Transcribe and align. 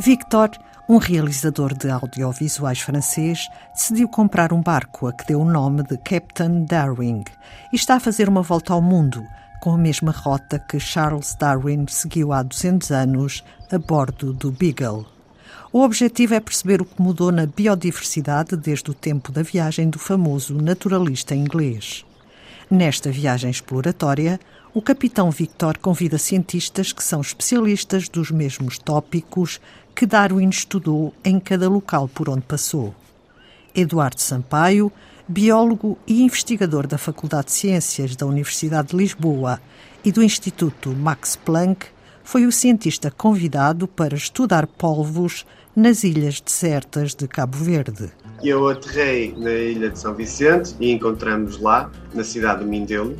Victor, 0.00 0.50
um 0.88 0.96
realizador 0.96 1.76
de 1.76 1.90
audiovisuais 1.90 2.78
francês, 2.78 3.48
decidiu 3.74 4.08
comprar 4.08 4.52
um 4.52 4.62
barco 4.62 5.08
a 5.08 5.12
que 5.12 5.26
deu 5.26 5.40
o 5.40 5.44
nome 5.44 5.82
de 5.82 5.98
Captain 5.98 6.64
Darwin 6.66 7.24
e 7.72 7.76
está 7.76 7.96
a 7.96 8.00
fazer 8.00 8.28
uma 8.28 8.42
volta 8.42 8.72
ao 8.72 8.80
mundo 8.80 9.26
com 9.60 9.74
a 9.74 9.76
mesma 9.76 10.12
rota 10.12 10.56
que 10.56 10.78
Charles 10.78 11.34
Darwin 11.34 11.84
seguiu 11.88 12.32
há 12.32 12.44
200 12.44 12.92
anos 12.92 13.44
a 13.72 13.76
bordo 13.76 14.32
do 14.32 14.52
Beagle. 14.52 15.04
O 15.72 15.82
objetivo 15.82 16.34
é 16.34 16.40
perceber 16.40 16.80
o 16.80 16.84
que 16.84 17.02
mudou 17.02 17.32
na 17.32 17.44
biodiversidade 17.44 18.56
desde 18.56 18.92
o 18.92 18.94
tempo 18.94 19.32
da 19.32 19.42
viagem 19.42 19.90
do 19.90 19.98
famoso 19.98 20.54
naturalista 20.54 21.34
inglês. 21.34 22.04
Nesta 22.70 23.10
viagem 23.10 23.50
exploratória, 23.50 24.38
o 24.74 24.82
capitão 24.82 25.30
Victor 25.30 25.78
convida 25.78 26.18
cientistas 26.18 26.92
que 26.92 27.02
são 27.02 27.20
especialistas 27.20 28.08
dos 28.08 28.30
mesmos 28.30 28.78
tópicos 28.78 29.60
que 29.98 30.06
Darwin 30.06 30.48
estudou 30.48 31.12
em 31.24 31.40
cada 31.40 31.68
local 31.68 32.06
por 32.06 32.28
onde 32.28 32.42
passou. 32.42 32.94
Eduardo 33.74 34.20
Sampaio, 34.20 34.92
biólogo 35.26 35.98
e 36.06 36.22
investigador 36.22 36.86
da 36.86 36.96
Faculdade 36.96 37.46
de 37.46 37.54
Ciências 37.54 38.14
da 38.14 38.24
Universidade 38.24 38.90
de 38.90 38.96
Lisboa 38.96 39.60
e 40.04 40.12
do 40.12 40.22
Instituto 40.22 40.90
Max 40.90 41.34
Planck, 41.34 41.86
foi 42.22 42.46
o 42.46 42.52
cientista 42.52 43.10
convidado 43.10 43.88
para 43.88 44.14
estudar 44.14 44.68
polvos 44.68 45.44
nas 45.74 46.04
ilhas 46.04 46.40
desertas 46.40 47.12
de 47.12 47.26
Cabo 47.26 47.58
Verde. 47.58 48.08
Eu 48.40 48.68
aterrei 48.68 49.34
na 49.36 49.50
ilha 49.50 49.90
de 49.90 49.98
São 49.98 50.14
Vicente 50.14 50.76
e 50.78 50.92
encontramos 50.92 51.60
lá, 51.60 51.90
na 52.14 52.22
cidade 52.22 52.60
de 52.60 52.66
Mindelo, 52.66 53.16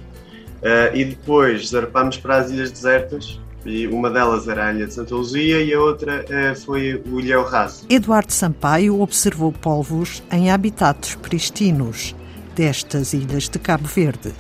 Uh, 0.59 0.91
e 0.93 1.05
depois 1.05 1.69
zarpámos 1.69 2.17
para 2.17 2.39
as 2.39 2.51
ilhas 2.51 2.73
desertas, 2.73 3.39
e 3.69 3.87
uma 3.87 4.11
delas 4.11 4.49
era 4.49 4.69
a 4.69 4.73
Ilha 4.73 4.87
de 4.87 4.95
Santa 4.95 5.15
Luzia 5.15 5.61
e 5.61 5.73
a 5.75 5.81
outra 5.81 6.25
uh, 6.25 6.59
foi 6.59 7.03
o 7.07 7.21
Ilhéu 7.21 7.45
Raso. 7.45 7.85
Eduardo 7.89 8.33
Sampaio 8.33 9.01
observou 9.01 9.53
polvos 9.53 10.23
em 10.33 10.51
habitats 10.51 11.15
pristinos 11.15 12.15
destas 12.57 13.13
ilhas 13.13 13.49
de 13.49 13.59
Cabo 13.59 13.87
Verde, 13.87 14.33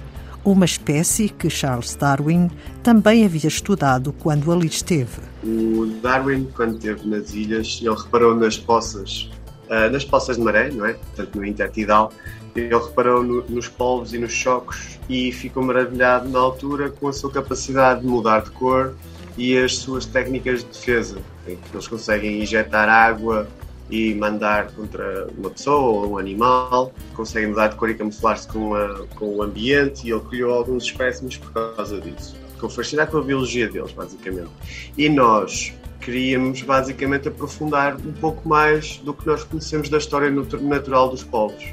uma 0.44 0.64
espécie 0.64 1.28
que 1.28 1.50
Charles 1.50 1.94
Darwin 1.94 2.50
também 2.82 3.24
havia 3.24 3.46
estudado 3.46 4.12
quando 4.12 4.50
ali 4.50 4.66
esteve. 4.66 5.20
O 5.44 5.86
Darwin, 6.02 6.48
quando 6.56 6.76
esteve 6.76 7.06
nas 7.06 7.32
ilhas, 7.34 7.80
ele 7.82 7.94
reparou 7.94 8.34
nas 8.34 8.56
poças, 8.56 9.30
uh, 9.66 9.90
nas 9.92 10.04
poças 10.04 10.36
de 10.36 10.42
maré, 10.42 10.70
não 10.70 10.86
é? 10.86 10.94
Portanto, 10.94 11.36
no 11.36 11.44
intertidal, 11.44 12.12
ele 12.56 12.74
reparou 12.74 13.22
no, 13.22 13.44
nos 13.48 13.68
polvos 13.68 14.12
e 14.14 14.18
nos 14.18 14.32
choques 14.32 14.98
e 15.08 15.30
ficou 15.32 15.62
maravilhado 15.62 16.28
na 16.28 16.38
altura 16.38 16.90
com 16.90 17.08
a 17.08 17.12
sua 17.12 17.30
capacidade 17.30 18.00
de 18.00 18.06
mudar 18.06 18.42
de 18.42 18.50
cor 18.50 18.94
e 19.38 19.56
as 19.56 19.76
suas 19.76 20.04
técnicas 20.04 20.64
de 20.64 20.70
defesa. 20.70 21.18
Eles 21.46 21.88
conseguem 21.88 22.42
injetar 22.42 22.88
água 22.88 23.48
e 23.88 24.12
mandar 24.14 24.70
contra 24.72 25.28
uma 25.38 25.48
pessoa 25.48 26.04
ou 26.04 26.12
um 26.12 26.18
animal, 26.18 26.92
conseguem 27.14 27.48
mudar 27.48 27.68
de 27.68 27.76
cor 27.76 27.88
e 27.88 27.94
camuflar-se 27.94 28.46
com, 28.48 28.72
com 29.14 29.36
o 29.36 29.42
ambiente 29.42 30.06
e 30.06 30.10
ele 30.10 30.20
criou 30.20 30.52
alguns 30.52 30.84
espécimes 30.84 31.38
por 31.38 31.52
causa 31.52 31.98
disso. 32.00 32.36
Ficou 32.52 32.68
fascinado 32.68 33.12
com 33.12 33.18
a 33.18 33.22
biologia 33.22 33.68
deles, 33.68 33.92
basicamente. 33.92 34.50
E 34.98 35.08
nós 35.08 35.72
queríamos 36.00 36.60
basicamente 36.62 37.28
aprofundar 37.28 37.96
um 37.96 38.12
pouco 38.12 38.46
mais 38.46 38.98
do 38.98 39.14
que 39.14 39.26
nós 39.26 39.44
conhecemos 39.44 39.88
da 39.88 39.98
história 39.98 40.30
natural 40.30 41.08
dos 41.08 41.22
povos 41.22 41.64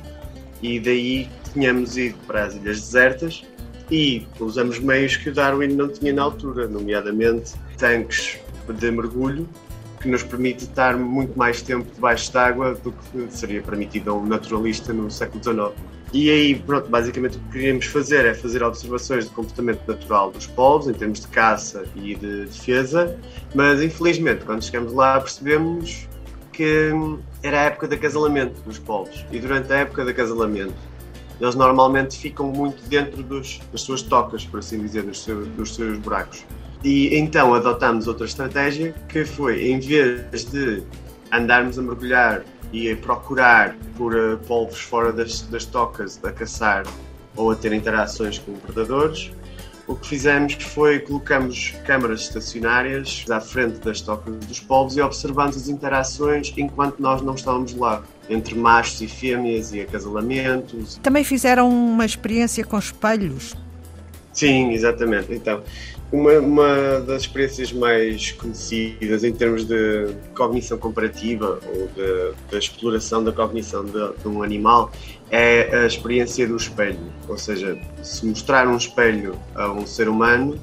e 0.62 0.80
daí 0.80 1.30
tínhamos 1.54 1.98
ido 1.98 2.18
para 2.26 2.46
as 2.46 2.56
ilhas 2.56 2.82
desertas 2.82 3.44
e 3.90 4.26
usamos 4.40 4.80
meios 4.80 5.16
que 5.18 5.30
o 5.30 5.34
Darwin 5.34 5.68
não 5.68 5.88
tinha 5.88 6.14
na 6.14 6.24
altura, 6.24 6.68
nomeadamente 6.68 7.54
tanques 7.78 8.40
de 8.68 8.92
mergulho 8.92 9.48
que 10.02 10.08
nos 10.08 10.24
permite 10.24 10.66
estar 10.66 10.98
muito 10.98 11.38
mais 11.38 11.62
tempo 11.62 11.88
debaixo 11.94 12.32
d'água 12.32 12.76
do 12.76 12.92
que 12.92 13.28
seria 13.30 13.62
permitido 13.62 14.12
a 14.12 14.14
um 14.14 14.26
naturalista 14.26 14.94
no 14.94 15.10
século 15.10 15.44
XIX. 15.44 15.96
E 16.14 16.30
aí, 16.30 16.56
pronto, 16.56 16.90
basicamente 16.90 17.38
o 17.38 17.40
que 17.42 17.52
queríamos 17.54 17.88
fazer 17.88 18.26
é 18.26 18.34
fazer 18.34 18.64
observações 18.64 19.26
do 19.26 19.32
comportamento 19.32 19.82
natural 19.88 20.32
dos 20.32 20.46
povos, 20.48 20.88
em 20.88 20.94
termos 20.94 21.20
de 21.22 21.28
caça 21.28 21.84
e 21.96 22.16
de 22.16 22.46
defesa, 22.46 23.18
mas 23.54 23.82
infelizmente, 23.82 24.46
quando 24.46 24.64
chegamos 24.64 24.94
lá, 24.94 25.20
percebemos 25.20 26.08
que 26.54 26.92
era 27.44 27.62
a 27.62 27.64
época 27.64 27.88
de 27.88 27.96
acasalamento 27.96 28.62
dos 28.62 28.80
povos. 28.80 29.26
E 29.32 29.40
durante 29.40 29.74
a 29.74 29.80
época 29.80 30.06
de 30.06 30.12
acasalamento, 30.12 30.74
eles 31.40 31.56
normalmente 31.56 32.18
ficam 32.18 32.48
muito 32.48 32.82
dentro 32.88 33.22
dos, 33.24 33.60
das 33.72 33.82
suas 33.82 34.02
tocas, 34.02 34.46
por 34.46 34.60
assim 34.60 34.80
dizer, 34.80 35.04
dos 35.04 35.24
seus, 35.24 35.48
dos 35.50 35.76
seus 35.76 35.98
buracos. 36.00 36.46
E 36.84 37.16
então 37.18 37.54
adotamos 37.54 38.08
outra 38.08 38.26
estratégia 38.26 38.94
que 39.10 39.26
foi, 39.26 39.70
em 39.70 39.80
vez 39.80 40.46
de 40.46 40.84
andarmos 41.32 41.80
a 41.80 41.82
mergulhar 41.82 42.44
e 42.72 42.92
a 42.92 42.96
procurar 42.96 43.76
por 43.98 44.14
uh, 44.14 44.38
polvos 44.48 44.80
fora 44.80 45.12
das, 45.12 45.42
das 45.44 45.66
tocas 45.66 46.20
a 46.24 46.32
caçar 46.32 46.86
ou 47.36 47.52
a 47.52 47.56
ter 47.56 47.74
interações 47.74 48.38
com 48.40 48.54
predadores, 48.54 49.32
o 49.88 49.96
que 49.96 50.08
fizemos 50.08 50.54
foi 50.54 51.00
colocamos 51.00 51.74
câmaras 51.86 52.22
estacionárias 52.22 53.26
à 53.30 53.40
frente 53.40 53.80
das 53.80 54.02
tocas 54.02 54.36
dos 54.46 54.60
povos 54.60 54.98
e 54.98 55.02
observamos 55.02 55.56
as 55.56 55.68
interações 55.68 56.54
enquanto 56.58 57.00
nós 57.00 57.22
não 57.22 57.36
estávamos 57.36 57.76
lá, 57.76 58.04
entre 58.30 58.56
machos 58.56 59.02
e 59.02 59.08
fêmeas 59.08 59.74
e 59.74 59.82
acasalamentos. 59.82 61.00
Também 61.02 61.24
fizeram 61.24 61.70
uma 61.70 62.06
experiência 62.06 62.64
com 62.64 62.78
espelhos? 62.78 63.56
Sim, 64.34 64.72
exatamente. 64.72 65.34
Então, 65.34 65.64
uma, 66.12 66.34
uma, 66.40 67.00
das 67.02 67.24
experiências 67.24 67.72
mais 67.72 68.32
conhecidas 68.34 69.24
em 69.24 69.34
termos 69.34 69.66
de 69.66 70.14
cognição 70.36 70.78
comparativa 70.78 71.60
ou 71.66 71.90
da 72.52 72.58
exploração 72.58 73.24
da 73.24 73.32
cognição 73.32 73.84
de, 73.84 73.92
de, 73.92 74.28
um 74.28 74.44
animal 74.44 74.92
é 75.32 75.84
a 75.84 75.86
experiência 75.86 76.48
do 76.48 76.56
espelho. 76.56 77.00
Ou 77.28 77.38
seja, 77.38 77.78
se 78.04 78.26
mostrar 78.26 78.68
um 78.68 78.78
espelho 78.78 79.36
a 79.56 79.72
um 79.72 79.86
ser 79.88 80.08
humano, 80.08 80.60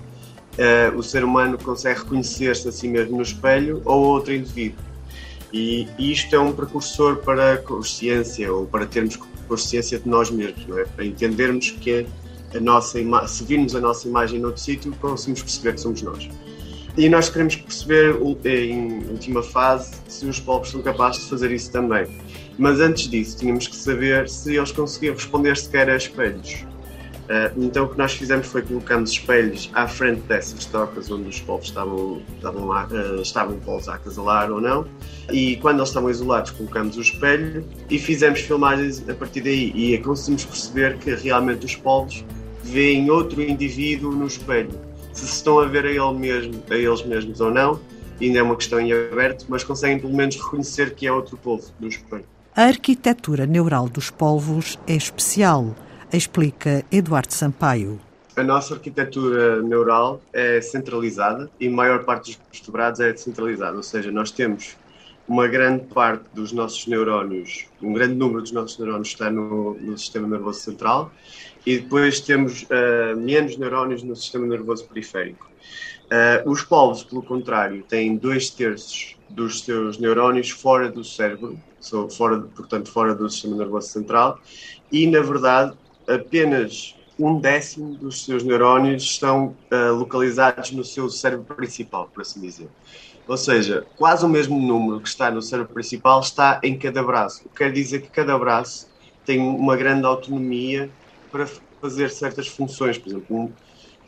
uh, 0.58 0.96
o 0.96 1.02
ser 1.02 1.24
humano 1.24 1.58
consegue 1.58 2.00
reconhecer-se 2.00 2.68
a 2.68 2.72
si 2.72 2.86
mesmo 2.86 3.16
no 3.16 3.22
espelho 3.22 3.82
ou 3.84 4.02
outro 4.02 4.32
indivíduo. 4.32 4.91
E 5.52 5.86
isto 5.98 6.34
é 6.34 6.38
um 6.38 6.52
precursor 6.52 7.16
para 7.16 7.54
a 7.54 7.56
consciência 7.58 8.52
ou 8.52 8.66
para 8.66 8.86
termos 8.86 9.18
consciência 9.46 9.98
de 9.98 10.08
nós 10.08 10.30
mesmos, 10.30 10.78
é? 10.78 10.84
para 10.84 11.04
entendermos 11.04 11.70
que 11.72 12.06
a 12.54 12.60
nossa 12.60 12.98
se 13.28 13.44
virmos 13.44 13.74
a 13.74 13.80
nossa 13.80 14.08
imagem 14.08 14.40
noutro 14.40 14.60
sítio, 14.60 14.94
conseguimos 15.00 15.42
perceber 15.42 15.74
que 15.74 15.80
somos 15.80 16.02
nós. 16.02 16.28
E 16.96 17.08
nós 17.08 17.30
queremos 17.30 17.56
perceber, 17.56 18.16
em 18.44 19.04
última 19.10 19.42
fase, 19.42 19.94
se 20.08 20.26
os 20.26 20.38
povos 20.38 20.70
são 20.70 20.82
capazes 20.82 21.22
de 21.22 21.30
fazer 21.30 21.50
isso 21.50 21.72
também. 21.72 22.06
Mas 22.58 22.80
antes 22.80 23.08
disso, 23.08 23.38
tínhamos 23.38 23.66
que 23.66 23.76
saber 23.76 24.28
se 24.28 24.56
eles 24.56 24.72
conseguiam 24.72 25.14
responder 25.14 25.56
sequer 25.56 25.88
a 25.88 25.96
espelhos. 25.96 26.66
Uh, 27.32 27.64
então 27.64 27.86
o 27.86 27.88
que 27.88 27.96
nós 27.96 28.12
fizemos 28.12 28.46
foi 28.46 28.60
colocamos 28.60 29.12
espelhos 29.12 29.70
à 29.72 29.88
frente 29.88 30.20
dessas 30.22 30.66
tocas 30.66 31.10
onde 31.10 31.30
os 31.30 31.40
povos 31.40 31.68
estavam, 31.68 32.20
estavam, 32.36 32.66
lá, 32.66 32.86
uh, 32.90 33.22
estavam 33.22 33.58
povos 33.60 33.88
a 33.88 33.94
acasalar 33.94 34.50
ou 34.50 34.60
não. 34.60 34.84
E 35.32 35.56
quando 35.56 35.78
eles 35.78 35.88
estavam 35.88 36.10
isolados, 36.10 36.50
colocamos 36.50 36.98
o 36.98 37.00
espelho 37.00 37.66
e 37.88 37.98
fizemos 37.98 38.40
filmagens 38.40 39.08
a 39.08 39.14
partir 39.14 39.40
daí. 39.40 39.72
E 39.74 39.96
conseguimos 39.96 40.44
perceber 40.44 40.98
que 40.98 41.14
realmente 41.14 41.64
os 41.64 41.74
povos 41.74 42.22
veem 42.62 43.10
outro 43.10 43.40
indivíduo 43.40 44.12
no 44.12 44.26
espelho. 44.26 44.78
Se 45.14 45.24
estão 45.24 45.58
a 45.58 45.64
ver 45.64 45.86
a, 45.86 45.90
ele 45.90 46.12
mesmo, 46.18 46.62
a 46.70 46.74
eles 46.74 47.02
mesmos 47.02 47.40
ou 47.40 47.50
não, 47.50 47.80
ainda 48.20 48.40
é 48.40 48.42
uma 48.42 48.56
questão 48.56 48.78
em 48.78 48.92
aberto, 48.92 49.46
mas 49.48 49.64
conseguem 49.64 49.98
pelo 49.98 50.14
menos 50.14 50.36
reconhecer 50.36 50.94
que 50.94 51.06
é 51.06 51.12
outro 51.12 51.38
povo 51.38 51.64
no 51.80 51.88
espelho. 51.88 52.26
A 52.54 52.64
arquitetura 52.64 53.46
neural 53.46 53.88
dos 53.88 54.10
polvos 54.10 54.78
é 54.86 54.94
especial, 54.94 55.74
explica 56.16 56.84
Eduardo 56.90 57.32
Sampaio. 57.32 58.00
A 58.36 58.42
nossa 58.42 58.74
arquitetura 58.74 59.62
neural 59.62 60.20
é 60.32 60.60
centralizada 60.60 61.50
e 61.60 61.68
a 61.68 61.70
maior 61.70 62.04
parte 62.04 62.32
dos 62.32 62.40
vertebrados 62.50 63.00
é 63.00 63.12
descentralizada, 63.12 63.76
ou 63.76 63.82
seja, 63.82 64.10
nós 64.10 64.30
temos 64.30 64.76
uma 65.28 65.46
grande 65.46 65.84
parte 65.86 66.24
dos 66.34 66.52
nossos 66.52 66.86
neurónios, 66.86 67.66
um 67.80 67.92
grande 67.92 68.14
número 68.14 68.42
dos 68.42 68.52
nossos 68.52 68.78
neurónios 68.78 69.08
está 69.08 69.30
no, 69.30 69.74
no 69.74 69.96
sistema 69.96 70.26
nervoso 70.26 70.60
central 70.60 71.12
e 71.64 71.78
depois 71.78 72.20
temos 72.20 72.62
uh, 72.64 73.16
menos 73.16 73.56
neurónios 73.56 74.02
no 74.02 74.16
sistema 74.16 74.46
nervoso 74.46 74.84
periférico. 74.86 75.50
Uh, 76.06 76.50
os 76.50 76.62
polvos, 76.62 77.04
pelo 77.04 77.22
contrário, 77.22 77.82
têm 77.84 78.16
dois 78.16 78.50
terços 78.50 79.16
dos 79.30 79.62
seus 79.62 79.98
neurónios 79.98 80.50
fora 80.50 80.90
do 80.90 81.04
cérebro, 81.04 81.58
fora, 82.10 82.40
portanto, 82.40 82.90
fora 82.90 83.14
do 83.14 83.28
sistema 83.30 83.56
nervoso 83.56 83.88
central, 83.88 84.38
e, 84.90 85.06
na 85.06 85.20
verdade, 85.20 85.74
apenas 86.14 86.96
um 87.18 87.38
décimo 87.38 87.94
dos 87.94 88.24
seus 88.24 88.42
neurónios 88.42 89.02
estão 89.02 89.54
uh, 89.70 89.94
localizados 89.94 90.70
no 90.72 90.84
seu 90.84 91.08
cérebro 91.08 91.54
principal, 91.54 92.08
por 92.12 92.22
assim 92.22 92.40
dizer. 92.40 92.68
Ou 93.28 93.36
seja, 93.36 93.86
quase 93.96 94.24
o 94.24 94.28
mesmo 94.28 94.58
número 94.58 95.00
que 95.00 95.08
está 95.08 95.30
no 95.30 95.40
cérebro 95.40 95.72
principal 95.72 96.20
está 96.20 96.60
em 96.62 96.76
cada 96.76 97.02
braço. 97.02 97.42
O 97.46 97.48
que 97.48 97.58
quer 97.58 97.72
dizer 97.72 98.02
que 98.02 98.08
cada 98.08 98.36
braço 98.36 98.90
tem 99.24 99.40
uma 99.40 99.76
grande 99.76 100.04
autonomia 100.04 100.90
para 101.30 101.46
fazer 101.80 102.10
certas 102.10 102.48
funções. 102.48 102.98
Por 102.98 103.10
exemplo, 103.10 103.52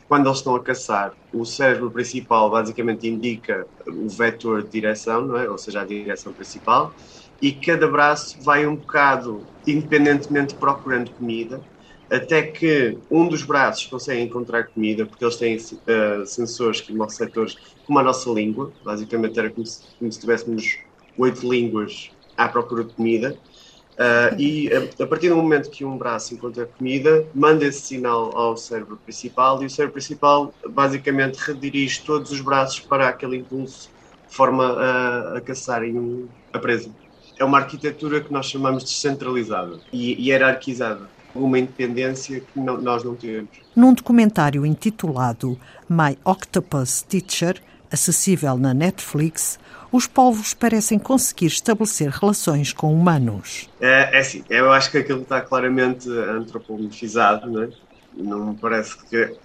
quando 0.07 0.27
eles 0.27 0.37
estão 0.37 0.55
a 0.55 0.59
caçar, 0.59 1.13
o 1.33 1.45
cérebro 1.45 1.89
principal 1.89 2.49
basicamente 2.49 3.07
indica 3.07 3.65
o 3.87 4.07
vetor 4.09 4.63
de 4.63 4.69
direção, 4.69 5.25
não 5.25 5.37
é? 5.37 5.49
ou 5.49 5.57
seja, 5.57 5.81
a 5.81 5.85
direção 5.85 6.33
principal, 6.33 6.93
e 7.41 7.51
cada 7.51 7.87
braço 7.87 8.37
vai 8.41 8.67
um 8.67 8.75
bocado 8.75 9.45
independentemente 9.65 10.53
procurando 10.53 11.11
comida, 11.11 11.61
até 12.09 12.43
que 12.43 12.97
um 13.09 13.27
dos 13.27 13.43
braços 13.43 13.85
consegue 13.87 14.21
encontrar 14.21 14.67
comida, 14.67 15.05
porque 15.05 15.23
eles 15.23 15.37
têm 15.37 15.57
uh, 15.57 16.25
sensores 16.25 16.81
quimioreceptores 16.81 17.57
como 17.85 17.99
a 17.99 18.03
nossa 18.03 18.29
língua, 18.29 18.71
basicamente 18.83 19.37
era 19.37 19.49
como 19.49 19.65
se, 19.65 19.81
como 19.97 20.11
se 20.11 20.19
tivéssemos 20.19 20.79
oito 21.17 21.49
línguas 21.51 22.11
à 22.37 22.47
procura 22.47 22.83
de 22.83 22.93
comida, 22.93 23.37
Uh, 23.95 24.35
e 24.37 24.69
a, 24.73 25.03
a, 25.03 25.07
partir 25.07 25.29
do 25.29 25.37
momento 25.37 25.69
que 25.69 25.85
um 25.85 25.97
braço 25.97 26.33
encontra 26.33 26.65
comida, 26.65 27.25
manda 27.33 27.63
esse 27.63 27.79
sinal 27.79 28.37
ao 28.37 28.57
cérebro 28.57 28.97
principal 28.97 29.63
e 29.63 29.67
o 29.67 29.69
cérebro 29.69 29.93
principal 29.93 30.53
basicamente 30.67 31.37
redirige 31.37 32.01
todos 32.01 32.29
os 32.29 32.41
braços 32.41 32.81
para 32.81 33.07
aquele 33.07 33.37
impulso 33.37 33.89
de 34.27 34.35
forma 34.35 34.65
a, 34.65 35.37
a 35.37 35.41
caçarem 35.41 36.27
a 36.51 36.59
presa. 36.59 36.89
É 37.39 37.45
uma 37.45 37.59
arquitetura 37.59 38.19
que 38.19 38.33
nós 38.33 38.47
chamamos 38.47 38.83
descentralizada 38.83 39.79
e 39.93 40.27
hierarquizada. 40.27 41.09
Uma 41.35 41.59
independência 41.59 42.39
que 42.39 42.59
não, 42.59 42.81
nós 42.81 43.03
não 43.03 43.15
temos. 43.15 43.49
Num 43.75 43.93
documentário 43.93 44.65
intitulado 44.65 45.59
My 45.89 46.17
Octopus 46.23 47.01
Teacher, 47.01 47.61
acessível 47.91 48.57
na 48.57 48.73
Netflix, 48.73 49.59
os 49.91 50.07
povos 50.07 50.53
parecem 50.53 50.97
conseguir 50.97 51.47
estabelecer 51.47 52.09
relações 52.09 52.73
com 52.73 52.93
humanos. 52.93 53.69
É, 53.79 54.17
é 54.17 54.19
assim, 54.19 54.43
eu 54.49 54.71
acho 54.71 54.91
que 54.91 54.97
aquilo 54.97 55.21
está 55.21 55.41
claramente 55.41 56.09
antropomorfizado, 56.09 57.49
não 57.49 57.63
é? 57.63 57.69
Não 58.17 58.51
me 58.51 58.55
parece 58.57 58.97
que 59.05 59.35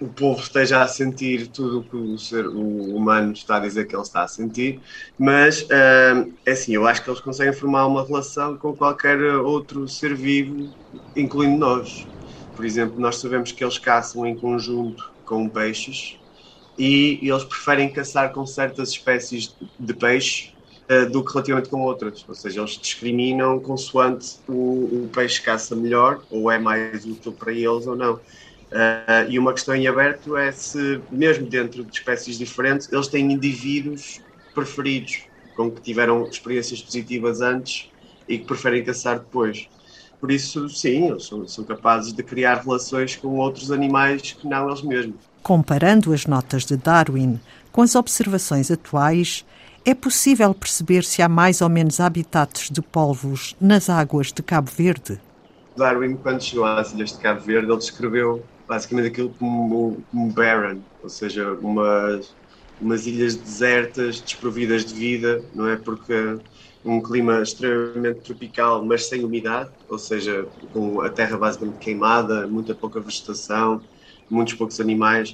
o 0.00 0.12
povo 0.12 0.40
esteja 0.40 0.82
a 0.82 0.88
sentir 0.88 1.48
tudo 1.48 1.80
o 1.80 1.84
que 1.84 1.96
o 1.96 2.18
ser 2.18 2.46
o 2.46 2.94
humano 2.96 3.32
está 3.32 3.56
a 3.56 3.60
dizer 3.60 3.86
que 3.86 3.94
ele 3.94 4.02
está 4.02 4.22
a 4.24 4.28
sentir, 4.28 4.82
mas 5.18 5.62
uh, 5.62 6.32
é 6.46 6.52
assim, 6.52 6.74
eu 6.74 6.86
acho 6.86 7.02
que 7.02 7.10
eles 7.10 7.20
conseguem 7.20 7.52
formar 7.52 7.86
uma 7.86 8.04
relação 8.06 8.56
com 8.58 8.76
qualquer 8.76 9.18
outro 9.36 9.88
ser 9.88 10.14
vivo, 10.14 10.76
incluindo 11.16 11.58
nós. 11.58 12.08
Por 12.54 12.64
exemplo, 12.64 13.00
nós 13.00 13.16
sabemos 13.20 13.52
que 13.52 13.64
eles 13.64 13.78
caçam 13.78 14.26
em 14.26 14.36
conjunto 14.38 15.12
com 15.24 15.48
peixes, 15.48 16.18
e 16.78 17.18
eles 17.22 17.44
preferem 17.44 17.92
caçar 17.92 18.32
com 18.32 18.46
certas 18.46 18.90
espécies 18.90 19.56
de 19.78 19.94
peixe 19.94 20.54
uh, 20.90 21.10
do 21.10 21.24
que 21.24 21.32
relativamente 21.32 21.68
com 21.68 21.80
outras. 21.82 22.24
Ou 22.28 22.34
seja, 22.34 22.60
eles 22.60 22.78
discriminam 22.78 23.60
consoante 23.60 24.38
o, 24.46 25.04
o 25.04 25.10
peixe 25.12 25.42
caça 25.42 25.74
melhor 25.74 26.24
ou 26.30 26.50
é 26.50 26.58
mais 26.58 27.04
útil 27.04 27.32
para 27.32 27.52
eles 27.52 27.86
ou 27.86 27.96
não. 27.96 28.20
Uh, 28.70 29.30
e 29.30 29.38
uma 29.38 29.52
questão 29.52 29.74
em 29.74 29.86
aberto 29.86 30.36
é 30.36 30.52
se, 30.52 31.00
mesmo 31.10 31.46
dentro 31.46 31.84
de 31.84 31.90
espécies 31.90 32.36
diferentes, 32.36 32.90
eles 32.92 33.08
têm 33.08 33.32
indivíduos 33.32 34.20
preferidos, 34.54 35.22
com 35.56 35.70
que 35.70 35.80
tiveram 35.80 36.26
experiências 36.26 36.82
positivas 36.82 37.40
antes 37.40 37.90
e 38.28 38.38
que 38.38 38.44
preferem 38.44 38.84
caçar 38.84 39.18
depois. 39.18 39.68
Por 40.20 40.30
isso, 40.30 40.68
sim, 40.68 41.08
eles 41.08 41.26
são, 41.26 41.46
são 41.46 41.64
capazes 41.64 42.12
de 42.12 42.22
criar 42.22 42.62
relações 42.62 43.16
com 43.16 43.36
outros 43.36 43.70
animais 43.70 44.32
que 44.32 44.46
não 44.46 44.68
eles 44.68 44.82
mesmos. 44.82 45.16
Comparando 45.42 46.12
as 46.12 46.26
notas 46.26 46.64
de 46.64 46.76
Darwin 46.76 47.40
com 47.72 47.82
as 47.82 47.94
observações 47.94 48.70
atuais, 48.70 49.46
é 49.84 49.94
possível 49.94 50.52
perceber 50.52 51.04
se 51.04 51.22
há 51.22 51.28
mais 51.28 51.60
ou 51.60 51.68
menos 51.68 52.00
habitats 52.00 52.68
de 52.70 52.82
polvos 52.82 53.56
nas 53.60 53.88
águas 53.88 54.32
de 54.32 54.42
Cabo 54.42 54.70
Verde? 54.70 55.18
Darwin, 55.76 56.16
quando 56.16 56.42
chegou 56.42 56.64
às 56.64 56.92
ilhas 56.92 57.12
de 57.12 57.18
Cabo 57.18 57.40
Verde, 57.40 57.70
ele 57.70 57.78
descreveu 57.78 58.42
basicamente 58.68 59.08
aquilo 59.08 59.34
como 59.34 60.06
um 60.12 60.32
barren, 60.32 60.84
ou 61.00 61.08
seja, 61.08 61.52
umas, 61.54 62.36
umas 62.78 63.06
ilhas 63.06 63.36
desertas, 63.36 64.20
desprovidas 64.22 64.84
de 64.86 64.94
vida, 64.94 65.44
não 65.54 65.68
é? 65.68 65.76
Porque 65.76 66.12
um 66.84 67.02
clima 67.02 67.42
extremamente 67.42 68.22
tropical, 68.22 68.84
mas 68.84 69.08
sem 69.08 69.24
umidade, 69.24 69.72
ou 69.88 69.98
seja, 69.98 70.46
com 70.70 71.00
a 71.00 71.10
terra 71.10 71.36
basicamente 71.38 71.78
queimada, 71.78 72.46
muita 72.48 72.74
pouca 72.74 73.00
vegetação, 73.00 73.86
muitos 74.30 74.54
poucos 74.54 74.80
animais. 74.80 75.30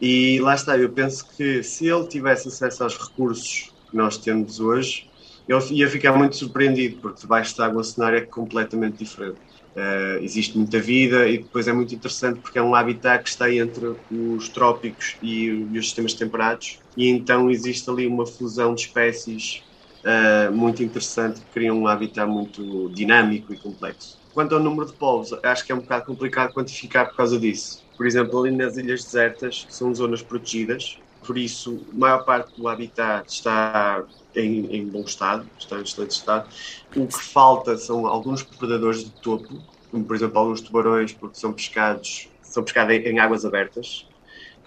E 0.00 0.38
lá 0.40 0.54
está, 0.54 0.76
eu 0.78 0.92
penso 0.92 1.24
que 1.36 1.62
se 1.62 1.86
ele 1.86 2.08
tivesse 2.08 2.48
acesso 2.48 2.82
aos 2.84 2.96
recursos 2.96 3.74
que 3.90 3.96
nós 3.96 4.18
temos 4.18 4.60
hoje, 4.60 5.04
ele 5.46 5.74
ia 5.80 5.88
ficar 5.88 6.16
muito 6.16 6.36
surpreendido, 6.36 7.00
porque 7.00 7.20
debaixo 7.22 7.56
da 7.56 7.66
água 7.66 7.80
o 7.80 7.84
cenário 7.84 8.18
é 8.18 8.26
completamente 8.26 8.98
diferente. 8.98 9.40
Uh, 9.78 10.18
existe 10.24 10.56
muita 10.56 10.80
vida 10.80 11.28
e 11.28 11.38
depois 11.38 11.68
é 11.68 11.72
muito 11.72 11.94
interessante 11.94 12.40
porque 12.40 12.58
é 12.58 12.62
um 12.62 12.74
habitat 12.74 13.22
que 13.22 13.28
está 13.28 13.52
entre 13.54 13.84
os 14.10 14.48
trópicos 14.50 15.16
e, 15.22 15.44
e 15.44 15.78
os 15.78 15.86
sistemas 15.86 16.14
temperados 16.14 16.80
e 16.96 17.06
então 17.08 17.48
existe 17.48 17.88
ali 17.88 18.04
uma 18.06 18.26
fusão 18.26 18.74
de 18.74 18.80
espécies 18.80 19.68
uh, 20.04 20.52
muito 20.52 20.82
interessante 20.82 21.42
que 21.42 21.50
cria 21.50 21.72
um 21.72 21.86
habitat 21.86 22.28
muito 22.28 22.90
dinâmico 22.92 23.52
e 23.52 23.58
complexo. 23.58 24.20
Quanto 24.32 24.54
ao 24.56 24.62
número 24.62 24.86
de 24.90 24.96
povos, 24.96 25.30
acho 25.44 25.64
que 25.64 25.70
é 25.70 25.74
um 25.74 25.80
bocado 25.80 26.06
complicado 26.06 26.52
quantificar 26.52 27.08
por 27.08 27.16
causa 27.16 27.38
disso. 27.38 27.86
Por 27.96 28.06
exemplo, 28.06 28.40
ali 28.42 28.56
nas 28.56 28.76
ilhas 28.76 29.04
desertas 29.04 29.66
são 29.68 29.94
zonas 29.94 30.22
protegidas, 30.22 31.02
por 31.24 31.36
isso 31.36 31.84
a 31.92 31.96
maior 31.96 32.24
parte 32.24 32.52
do 32.56 32.68
habitat 32.68 33.30
está 33.30 34.04
em, 34.34 34.76
em 34.76 34.86
bom 34.86 35.02
estado, 35.02 35.48
está 35.58 35.78
em 35.78 35.82
excelente 35.82 36.12
estado. 36.12 36.48
O 36.96 37.06
que 37.06 37.18
falta 37.18 37.76
são 37.76 38.06
alguns 38.06 38.42
predadores 38.42 39.04
de 39.04 39.10
topo, 39.10 39.62
como 39.90 40.04
por 40.04 40.16
exemplo 40.16 40.38
alguns 40.38 40.60
tubarões, 40.60 41.12
porque 41.12 41.38
são 41.38 41.52
pescados, 41.52 42.28
são 42.42 42.62
pescados 42.62 42.94
em, 42.94 43.00
em 43.00 43.18
águas 43.18 43.44
abertas. 43.44 44.06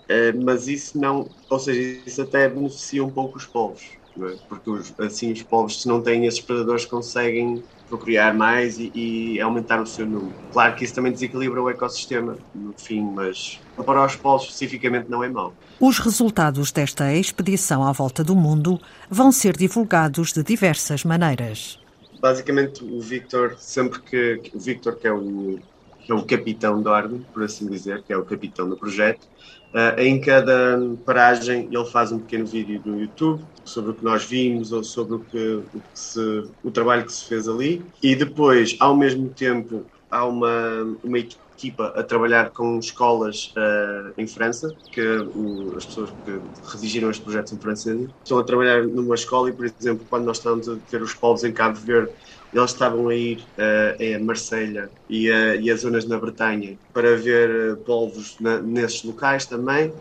Uh, 0.03 0.43
mas 0.43 0.67
isso 0.67 0.99
não, 0.99 1.29
ou 1.49 1.59
seja, 1.59 2.01
isso 2.05 2.21
até 2.21 2.49
beneficia 2.49 3.03
um 3.03 3.09
pouco 3.09 3.37
os 3.37 3.45
povos 3.45 4.01
é? 4.17 4.35
porque 4.49 4.69
os, 4.69 4.93
assim 4.99 5.31
os 5.31 5.41
povos, 5.43 5.81
se 5.81 5.87
não 5.87 6.01
têm 6.01 6.25
esses 6.25 6.41
predadores, 6.41 6.85
conseguem 6.85 7.63
procriar 7.91 8.33
mais 8.33 8.79
e, 8.79 8.89
e, 8.95 9.41
aumentar 9.41 9.81
o 9.81 9.85
seu 9.85 10.05
número. 10.05 10.33
Claro 10.53 10.75
que 10.75 10.85
isso 10.85 10.95
também 10.95 11.11
desequilibra 11.11 11.61
o 11.61 11.69
ecossistema, 11.69 12.37
no 12.55 12.73
fim, 12.77 13.01
mas 13.01 13.59
para 13.85 14.05
os 14.05 14.15
povos 14.15 14.47
especificamente 14.47 15.09
não 15.09 15.21
é 15.21 15.27
mau. 15.29 15.53
Os 15.79 15.99
resultados 15.99 16.71
desta 16.71 17.13
expedição 17.13 17.83
à 17.83 17.91
volta 17.91 18.23
do 18.23 18.35
mundo 18.35 18.79
vão 19.09 19.31
ser 19.31 19.57
divulgados 19.57 20.31
de 20.31 20.41
diversas 20.41 21.03
maneiras. 21.03 21.79
Basicamente, 22.21 22.83
o 22.83 23.01
Victor, 23.01 23.55
sempre 23.57 23.99
que. 23.99 24.41
O 24.53 24.59
Victor, 24.59 24.95
que 24.95 25.07
é 25.07 25.11
o, 25.11 25.59
que 26.05 26.11
é 26.11 26.15
o 26.15 26.23
capitão 26.23 26.81
da 26.81 26.95
Arden, 26.95 27.25
por 27.33 27.43
assim 27.43 27.67
dizer, 27.67 28.03
que 28.03 28.13
é 28.13 28.17
o 28.17 28.23
capitão 28.23 28.69
do 28.69 28.77
projeto, 28.77 29.27
em 29.97 30.19
cada 30.19 30.79
paragem 31.05 31.69
ele 31.71 31.85
faz 31.85 32.11
um 32.11 32.19
pequeno 32.19 32.45
vídeo 32.45 32.81
no 32.85 32.99
YouTube 32.99 33.41
sobre 33.63 33.91
o 33.91 33.93
que 33.93 34.03
nós 34.03 34.25
vimos 34.25 34.71
ou 34.71 34.83
sobre 34.83 35.15
o, 35.15 35.19
que, 35.19 35.37
o, 35.37 35.79
que 35.79 35.99
se, 35.99 36.43
o 36.63 36.71
trabalho 36.71 37.05
que 37.05 37.13
se 37.13 37.25
fez 37.25 37.47
ali. 37.47 37.81
E 38.03 38.15
depois, 38.15 38.75
ao 38.79 38.95
mesmo 38.95 39.29
tempo, 39.29 39.85
há 40.09 40.25
uma, 40.25 40.97
uma 41.03 41.19
equipa 41.61 41.87
a 41.95 42.03
trabalhar 42.03 42.51
com 42.51 42.79
escolas 42.79 43.53
uh, 43.55 44.13
em 44.17 44.25
França, 44.27 44.75
que 44.91 45.01
uh, 45.01 45.77
as 45.77 45.85
pessoas 45.85 46.11
que 46.25 46.41
redigiram 46.73 47.09
este 47.09 47.23
projeto 47.23 47.49
são 47.49 47.59
franceses, 47.59 48.09
estão 48.23 48.39
a 48.39 48.43
trabalhar 48.43 48.83
numa 48.87 49.15
escola 49.15 49.49
e, 49.49 49.53
por 49.53 49.65
exemplo, 49.65 50.05
quando 50.09 50.25
nós 50.25 50.37
estamos 50.37 50.67
a 50.67 50.77
ter 50.89 51.01
os 51.01 51.13
povos 51.13 51.43
em 51.43 51.53
Cabo 51.53 51.77
Verde, 51.79 52.11
eles 52.53 52.71
estavam 52.71 53.07
a 53.07 53.15
ir 53.15 53.47
uh, 53.57 54.15
a 54.17 54.19
Marselha 54.23 54.91
e, 55.09 55.29
uh, 55.29 55.55
e 55.61 55.71
as 55.71 55.81
zonas 55.81 56.05
na 56.05 56.19
Bretanha 56.19 56.77
para 56.93 57.15
ver 57.15 57.73
uh, 57.73 57.77
polvos 57.77 58.35
na, 58.39 58.61
nesses 58.61 59.03
locais 59.03 59.45
também. 59.45 59.93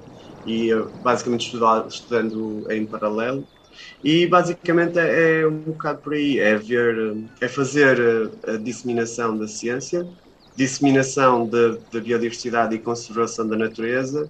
E 0.45 0.71
basicamente 1.03 1.45
estudar, 1.45 1.87
estudando 1.87 2.67
em 2.71 2.87
paralelo. 2.87 3.47
E 4.03 4.27
basicamente 4.27 4.99
é, 4.99 5.43
é, 5.43 5.47
um 5.47 5.61
bocado 5.61 6.01
por 6.01 6.15
aí, 6.15 6.39
é 6.39 6.57
ver, 6.57 7.29
é 7.41 7.47
fazer 7.49 7.99
a 8.47 8.57
disseminação 8.57 9.37
da 9.37 9.47
ciência, 9.47 10.09
disseminação 10.57 11.49
da 11.49 12.01
biodiversidade 12.01 12.75
e 12.75 12.79
conservação 12.79 13.47
da 13.47 13.57
natureza 13.57 14.29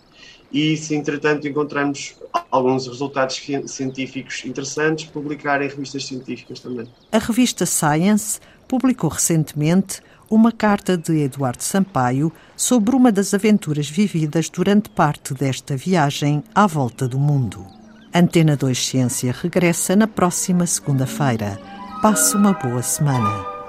e 0.53 0.77
se 0.77 0.95
entretanto 0.95 1.47
encontramos 1.47 2.17
alguns 2.51 2.87
resultados 2.87 3.41
científicos 3.67 4.45
interessantes, 4.45 5.07
publicar 5.07 5.63
em 5.63 5.69
revistas 5.69 6.05
científicas 6.07 6.61
também. 6.61 6.89
A 7.13 7.19
revista 7.19 7.65
Science 7.65 8.41
publicou 8.67 9.11
recentemente 9.11 10.01
uma 10.29 10.53
carta 10.53 10.97
de 10.97 11.23
Eduardo 11.23 11.63
Sampaio 11.63 12.33
sobre 12.57 12.95
uma 12.95 13.11
das 13.11 13.35
aventuras 13.35 13.89
vividas 13.89 14.49
durante 14.49 14.89
parte 14.91 15.35
desta 15.35 15.77
viagem 15.77 16.43
à 16.55 16.67
volta 16.67 17.09
do 17.09 17.19
mundo. 17.19 17.67
Antena 18.15 18.57
2 18.57 18.87
Ciência 18.87 19.33
regressa 19.33 19.95
na 19.95 20.07
próxima 20.07 20.67
segunda-feira. 20.67 21.61
Passe 22.01 22.37
uma 22.37 22.53
boa 22.53 22.83
semana. 22.83 23.60